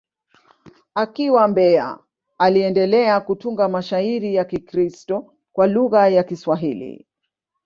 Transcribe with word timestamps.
Akiwa 0.95 1.47
Mbeya, 1.47 1.99
aliendelea 2.37 3.21
kutunga 3.21 3.69
mashairi 3.69 4.35
ya 4.35 4.45
Kikristo 4.45 5.33
kwa 5.53 5.67
lugha 5.67 6.07
ya 6.09 6.23
Kiswahili. 6.23 7.07